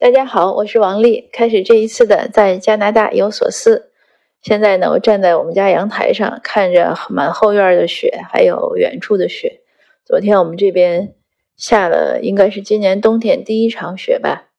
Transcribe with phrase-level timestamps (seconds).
[0.00, 1.28] 大家好，我是王丽。
[1.32, 3.90] 开始这一次的在加拿大有所思。
[4.40, 9.60] 现在呢，我站在我们家阳台上，看着满后院的雪，还有远处的雪。
[10.04, 11.16] 昨天我们这边
[11.56, 14.50] 下了，应该是今年冬天第一场雪吧。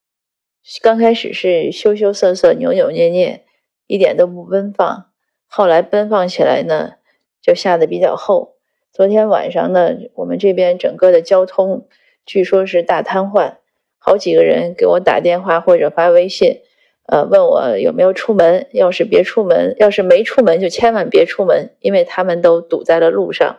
[0.81, 3.45] 刚开始是羞羞涩涩、扭扭捏捏，
[3.87, 5.05] 一点都不奔放。
[5.47, 6.95] 后来奔放起来呢，
[7.41, 8.55] 就下的比较厚。
[8.91, 11.87] 昨天晚上呢，我们这边整个的交通
[12.25, 13.55] 据说是大瘫痪。
[14.09, 16.61] 好几个人给我打电话或者发微信，
[17.05, 18.65] 呃，问我有没有出门。
[18.71, 23.57] 要是别出门，要是没出门就千万别出门，因为他们都堵在了路上。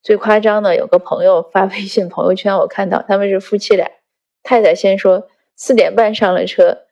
[0.00, 3.90] 最夸张的，有个朋友发微信朋友圈，我看到他们是夫妻俩，
[4.44, 5.26] 太太先说
[5.56, 6.82] 四点半上了车，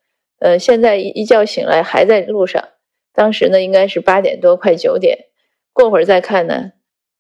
[0.41, 2.71] 呃，现在一一觉醒来还在路上。
[3.15, 5.27] 当时呢，应该是八点多快九点，
[5.73, 6.73] 过会儿再看呢，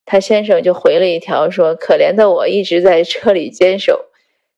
[0.04, 4.05] 他先生就回了一条说：“可怜的我一直在车里坚守。”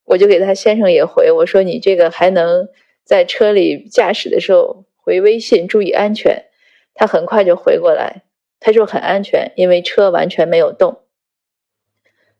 [0.08, 2.68] 我就给他先生也回我说：“你这个还能
[3.04, 6.46] 在车里驾驶的时候回微信，注意安全。”
[6.94, 8.22] 他很快就回过来，
[8.58, 11.02] 他说很安全，因为车完全没有动。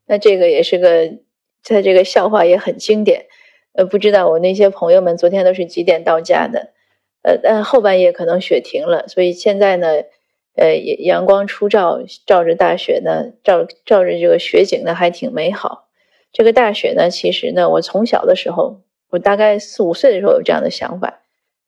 [0.06, 1.18] 那这个也是个，
[1.62, 3.26] 他这个笑话也很经典。
[3.72, 6.72] 呃，不知道我那些朋友们昨天都是几点到家的？
[7.22, 9.88] 呃，但后半夜可能雪停了，所以现在呢，
[10.56, 15.87] 呃，阳光初照，照着大雪呢，照照着这个雪景呢，还挺美好。
[16.32, 21.20] 这个大雪呢，其实呢，我从小的时候，我大概四五岁的时候有这样的想法，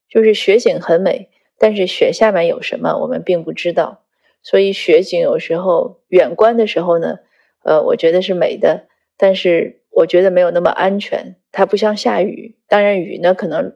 [0.08, 4.02] 就是雪景很美，但是雪下面有什么我们并不知道，
[4.42, 7.18] 所以雪景有时候远观的时候呢，
[7.64, 13.74] 呃，我觉得是美的，但是我觉得没有那么安全，它不像下雨，当然雨呢可能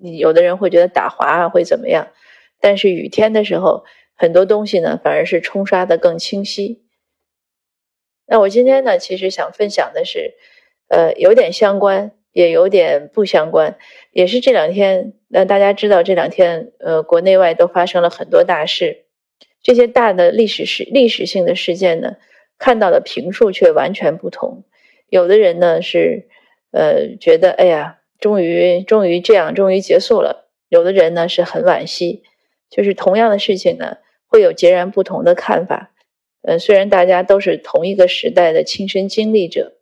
[0.00, 2.08] 有的人会觉得打滑啊会怎么样，
[2.60, 6.83] 但是雨天的时候，很多东西呢反而是冲刷的更清晰。
[8.26, 10.34] 那我今天呢，其实想分享的是，
[10.88, 13.76] 呃，有点相关，也有点不相关，
[14.12, 19.04] 也是这两天，那大家知道这两天，呃，国内外都发生了很多大事，
[19.62, 22.16] 这些大的历史事、历史性的事件呢，
[22.58, 24.64] 看到的评述却完全不同。
[25.08, 26.28] 有的人呢是，
[26.72, 32.22] 呃，觉得哎呀，终于终于这样，终于结束了；有的人呢是很惋惜，
[32.70, 35.90] 就是同样的事情呢，会有截然不同的看法。
[36.46, 39.78] 呃，虽然大家都是同一个时代的亲身经历者，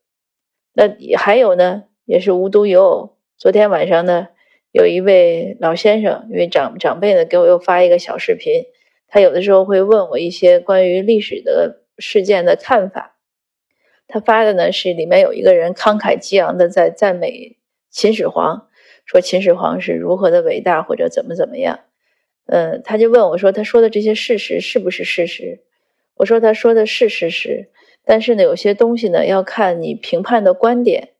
[0.73, 3.17] 那还有呢，也是无独有偶。
[3.37, 4.29] 昨天晚上呢，
[4.71, 8.67] 有一位老先生，一位长长辈呢，给我又发一个小视频。
[9.09, 13.19] 他有的时候会问我一些关于历史的事件的看法。
[14.07, 17.59] 他发的呢是里面有一个人慷慨激昂的在赞美
[17.91, 18.69] 秦始皇，
[19.05, 21.81] 说秦始皇是如何的伟大或者怎么怎么样。
[22.47, 25.65] 嗯，他就问我说，他说的这些事实是不是事实？
[26.17, 27.71] 我说他说的是事实，
[28.05, 31.11] 但是呢，有些东西呢要看你评判的观点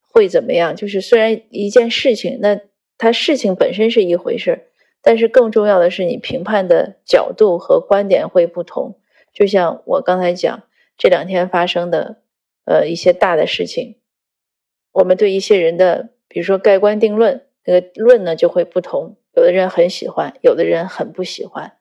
[0.00, 0.74] 会怎么样。
[0.74, 2.60] 就是虽然一件事情，那
[2.96, 4.68] 它事情本身是一回事，
[5.02, 8.98] 但是更重要的是你评判的角度和观点会不同。
[9.32, 10.62] 就像我刚才讲
[10.96, 12.22] 这两天发生的
[12.64, 13.96] 呃一些大的事情，
[14.92, 19.16] 我们对一些人的比如说盖棺定论，那个论呢就会不同。
[19.34, 21.77] 有的人很喜欢，有的人很不喜欢。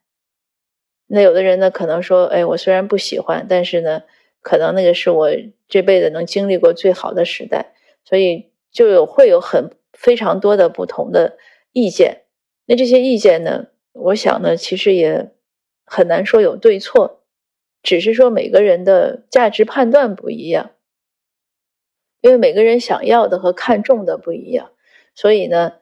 [1.10, 4.04] 那有的人呢，可能说，哎，我虽然不喜欢，但是呢，
[4.42, 5.30] 可能那个是我
[5.70, 7.74] 这辈子能经历过最好的时代，
[8.04, 11.38] 所以就有会有很非常多的不同的
[11.72, 12.24] 意见。
[12.66, 15.32] 那这些意见呢，我想呢，其实也
[15.86, 17.24] 很难说有对错，
[17.82, 20.72] 只是说每个人的价值判断不一样，
[22.20, 24.72] 因为每个人想要的和看重的不一样，
[25.16, 25.74] 所以呢。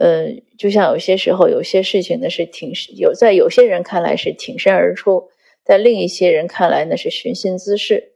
[0.00, 5.28] 嗯，就像有些时候，有些事情呢是挺有，在有些人看来是挺身而出，
[5.64, 8.12] 在另一些人看来呢是寻衅滋事。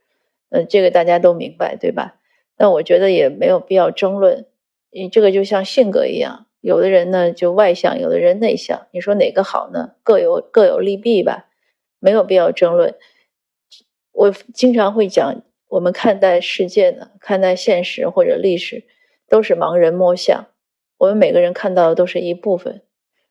[0.50, 2.20] 嗯，这个大家都明白，对吧？
[2.56, 4.46] 那我觉得也没有必要争论，
[4.92, 9.94] 你这个就像性格一样，有的人呢就外向，有的人内向，你说哪个好呢？
[10.04, 11.48] 各有各有利弊吧，
[11.98, 12.94] 没有必要争论。
[14.12, 18.84] 我经常会讲，我们看待世界呢，看待现实或者历史，
[19.28, 20.46] 都是盲人摸象。
[21.02, 22.82] 我们每个人看到的都是一部分，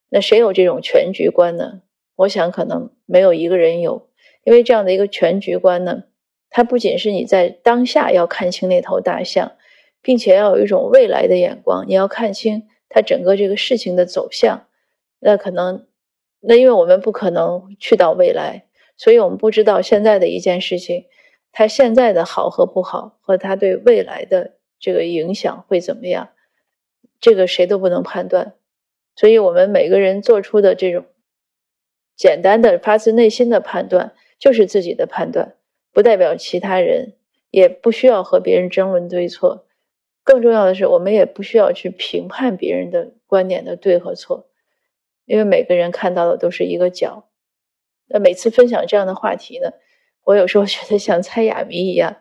[0.09, 1.83] 那谁有这种全局观呢？
[2.18, 4.09] 我想可能没有一个人有，
[4.44, 6.03] 因为这样的一个全局观呢，
[6.50, 9.53] 它不仅是你在当下要看清那头大象，
[10.01, 14.67] 并且要有一种未来的眼光，你要看清它整个这个事情的走向。
[15.21, 15.88] 那可能，
[16.41, 18.65] 那因为我们不可能去到未来，
[18.97, 21.06] 所以我们不知道现在的一件事情，
[21.53, 26.31] 它现在的好和不好，和它对未来的这个影响会怎么样。
[27.21, 28.56] 这个谁都不能判断，
[29.15, 31.06] 所以我们每个人做出的这种
[32.18, 35.56] 简单的发自内心的判断，就是自己的判断，
[35.94, 37.13] 不代表其他人，
[37.51, 39.65] 也不需要和别人争论对错，
[40.23, 44.50] 更重要的是，我们也不需要去评判别人的观点的对和错，
[45.25, 47.29] 因为每个人看到的都是一个角。
[48.07, 49.71] 那每次分享这样的话题呢，
[50.24, 52.17] 我有时候觉得像猜哑谜一样，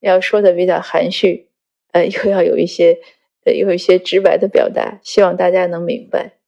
[0.00, 1.50] 要说的比较含蓄，
[1.92, 2.98] 呃，又要有一些，
[3.44, 6.38] 呃，有一些直白的表达，希望大家能明白。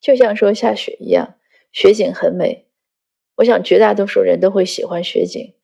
[0.00, 1.36] 就像说下雪一样，
[1.72, 2.66] 雪景很美，
[3.36, 5.54] 我想绝大多数人都会喜欢雪景。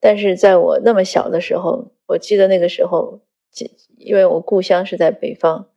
[0.00, 3.20] 但是在我那么小的时候，我记得那个时候，
[3.96, 5.68] 因为我故乡是在北方，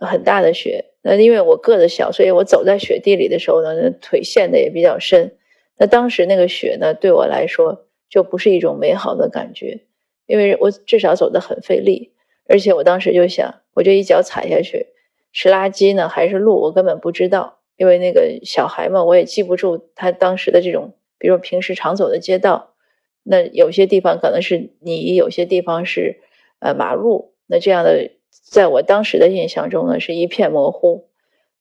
[0.00, 0.92] 很大的雪。
[1.02, 5.36] 那因为我个子小，所以我走在雪地里的时候呢，腿陷的也比较深。
[5.76, 9.84] 那当时那个雪呢，对我来说就不是一种美好的感觉，
[10.26, 12.14] 因为我至少走得很费力，
[12.48, 14.88] 而且我当时就想，我这一脚踩下去
[15.32, 22.74] 是垃圾呢还是路，我根本不知道，因为那个小孩嘛，我也记不住他当时的这种，比如平时常走的街道，
[23.22, 26.20] 那有些地方可能是泥，有些地方是
[26.60, 28.10] 呃马路，那这样的。
[28.42, 31.08] 在我当时的印象中呢，是一片模糊。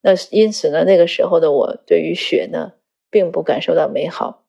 [0.01, 2.73] 那因此呢，那个时候的我对于雪呢，
[3.09, 4.43] 并不感受到美好。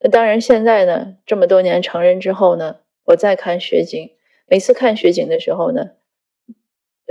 [0.00, 4.10] 那当然，现在呢，这么多年成人之后呢，我再看雪景，
[4.52, 5.92] 每次看雪景的时候呢，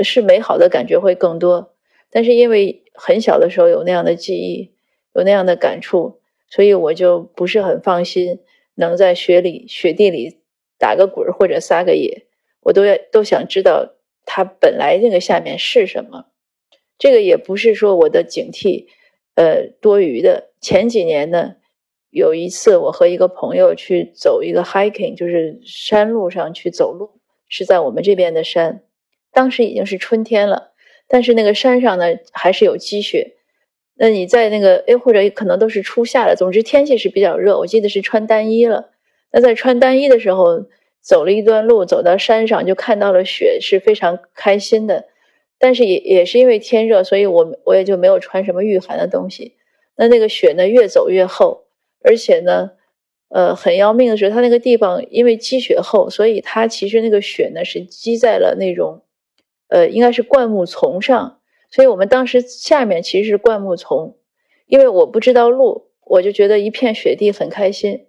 [0.04, 1.74] 是美好的感觉会更多。
[2.12, 4.76] 但是因为很小的时候有那样的记忆，
[5.16, 8.42] 有那样的感触，所以我就不是很放心
[8.76, 10.42] 能在雪里、雪地里
[10.78, 12.28] 打个滚或者撒个野。
[12.60, 13.96] 我都要都想知道。
[14.24, 16.28] 它本来那个下面是什么？
[17.00, 18.86] 这个也不是说我的警惕，
[19.34, 20.52] 呃，多余的。
[20.62, 21.56] 前几年呢，
[22.12, 27.20] 有一次我和一个朋友去走一个 hiking，就是山路上去走路，
[27.52, 28.82] 是在我们这边的山。
[29.32, 30.72] 当时已经是春天了，
[31.08, 33.36] 但是那个山上呢还是有积雪。
[33.94, 37.60] 那你在那个哎，或者可能都是初夏了，总之天气是比较热。
[37.60, 38.90] 我记得是穿单衣了。
[39.32, 40.66] 那在穿单衣的时候。
[41.04, 45.06] 走了一段路，走到山上就看到了雪，是非常开心的。
[45.58, 49.56] 但是也也是因为天热，所以我我也就没有穿什么御寒的东西。
[49.96, 51.64] 那那个雪呢，越走越厚，
[52.04, 52.74] 而且呢，
[53.34, 59.04] 呃，很要命的是，它那个地方因为积雪厚，所以它其实那个雪呢是积在了那种，
[59.70, 61.40] 呃，应该是灌木丛上。
[61.70, 64.18] 所以我们当时下面其实是灌木丛，
[64.68, 68.08] 因为我不知道路，我就觉得一片雪地很开心。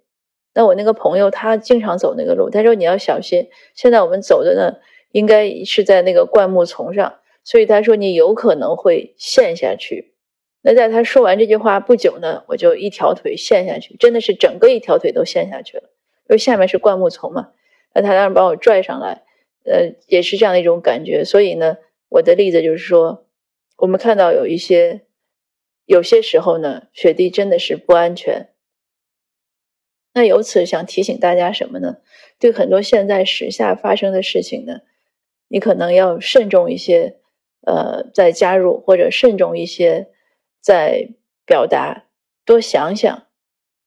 [0.54, 3.48] 那我那个朋友他经常走那个路，他说你要小心。
[3.76, 4.78] 现在我们走的呢，
[5.12, 7.14] 应该是在那个灌木丛上，
[7.44, 10.11] 所以他说你有可能会陷下去。
[10.62, 15.90] 那在他说完这句话不久呢，我就一条腿陷下去，真的是整个一条腿都陷下去了，
[16.28, 17.50] 因为下面是灌木丛嘛。
[17.94, 19.22] 那他当时把我拽上来，
[19.64, 21.24] 呃，也是这样的一种感觉。
[21.24, 21.78] 所以呢，
[22.08, 23.26] 我的例子就是说，
[23.76, 25.02] 我们看到有一些，
[25.84, 28.48] 有些时候呢，雪地真的是不安全。
[30.14, 31.96] 那由此想提醒大家什么呢？
[32.38, 34.80] 对很多现在时下发生的事情呢，
[35.48, 37.16] 你可能要慎重一些，
[37.66, 40.08] 呃，再加入或者慎重一些，
[40.62, 41.08] 在
[41.44, 42.04] 表达，
[42.46, 43.26] 多想想，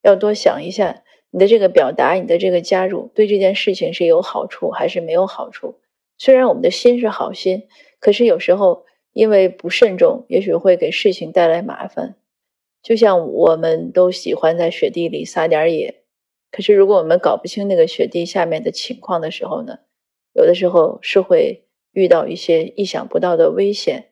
[0.04, 5.80] 要多想一下你的这个表达，你的这个加入对这件事情是有好处还是没有好处？
[6.18, 7.68] 虽然我们的心是好心，
[8.00, 12.16] 可是有时候因为不慎重，也许会给事情带来麻烦。
[12.84, 16.04] 就像我们都喜欢在雪地里撒点野。
[16.52, 19.80] 可是，如果我们搞不清那个雪地下面的情况的时候呢，
[20.34, 24.12] 有的时候是会遇到一些意想不到的危险。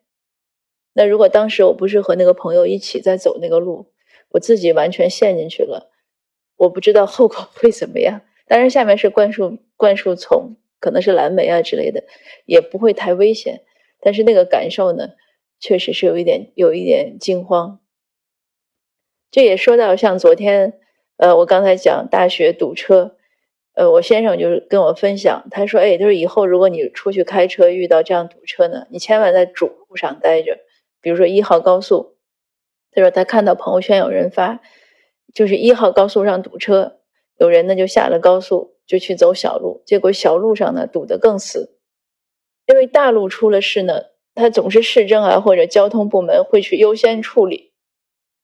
[0.93, 3.87] 那如果当时我不是和那个朋友一起在走那个路，
[4.29, 5.91] 我自己完全陷进去了，
[6.57, 8.21] 我不知道后果会怎么样。
[8.47, 12.03] 当然，下面是灌树灌树丛，可能是蓝莓啊之类的，
[12.45, 13.61] 也不会太危险。
[13.99, 15.09] 但是那个感受呢，
[15.59, 17.79] 确实是有一点有一点惊慌。
[19.31, 20.79] 这也说到像昨天。
[21.17, 23.15] 呃，我刚才讲大学堵车，
[23.75, 30.57] 呃，我先生就是跟我分享，他说，哎，他说以后如果你出去开车遇到这样堵车呢，你千万在主路上待着，
[31.03, 32.17] 比如说一号高速。
[32.91, 34.59] 他说他看到朋友圈有人发，
[35.35, 37.01] 就是一号高速上堵车，
[37.37, 41.77] 有人呢就下了高速就去走小路，结果小路上呢堵得更死，
[42.65, 44.01] 因为大路出了事呢，
[44.33, 47.73] 他总是市政啊或者交通部门会去优先处理。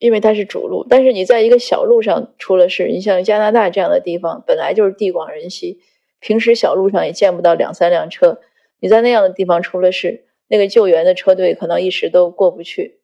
[0.01, 5.82] 因为它是主路，但是你在一个小路上出了事，你像加拿大这样的地方，本来就是地广人稀，
[6.22, 8.39] 平时小路上也见不到两三辆车。
[8.80, 13.00] 你在那样的地方出了事，那个救援的车队可能一时都过不去，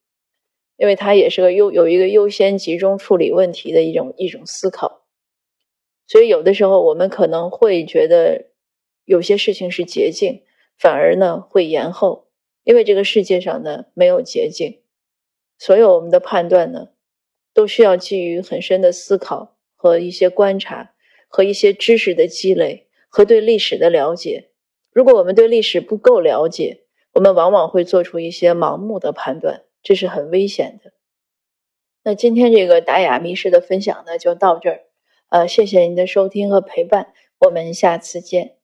[0.76, 5.06] 因为它也是个优有一个优先集中处理问题的一种一种思考。
[6.08, 8.48] 所以有的时候我们可能会觉得
[9.06, 10.44] 有些事情是捷径，
[10.78, 12.28] 反而呢会延后，
[12.64, 14.82] 因为这个世界上呢没有捷径。
[15.58, 16.90] 所有我们的判断呢，
[17.54, 20.94] 都需要基于很深的思考和一些观察，
[21.28, 24.50] 和一些知识的积累和对历史的了解。
[24.92, 26.85] 如果我们对历史不够了解，
[27.16, 30.92] 我们往往会做出一些盲目的判断，这是很危险的。
[32.04, 34.82] 那今天这个达雅密室的分享呢，就到这儿。
[35.30, 38.58] 呃，谢谢您的收听和陪伴，我们下次见。